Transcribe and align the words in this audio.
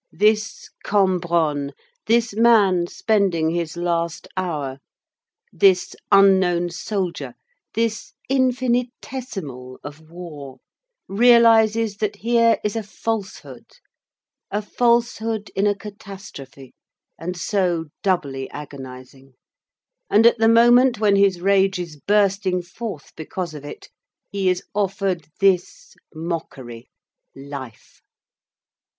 This 0.11 0.71
Cambronne, 0.83 1.73
this 2.07 2.33
man 2.35 2.87
spending 2.87 3.51
his 3.51 3.77
last 3.77 4.27
hour, 4.35 4.79
this 5.53 5.95
unknown 6.11 6.71
soldier, 6.71 7.35
this 7.75 8.13
infinitesimal 8.27 9.79
of 9.83 10.01
war, 10.09 10.57
realizes 11.07 11.97
that 11.97 12.15
here 12.15 12.57
is 12.63 12.75
a 12.75 12.81
falsehood, 12.81 13.67
a 14.49 14.63
falsehood 14.63 15.51
in 15.55 15.67
a 15.67 15.75
catastrophe, 15.75 16.73
and 17.19 17.37
so 17.37 17.85
doubly 18.01 18.49
agonizing; 18.49 19.35
and 20.09 20.25
at 20.25 20.39
the 20.39 20.49
moment 20.49 20.97
when 20.99 21.15
his 21.15 21.41
rage 21.41 21.77
is 21.77 21.95
bursting 21.95 22.63
forth 22.63 23.13
because 23.15 23.53
of 23.53 23.63
it, 23.63 23.89
he 24.31 24.49
is 24.49 24.63
offered 24.73 25.27
this 25.39 25.93
mockery,—life! 26.11 28.01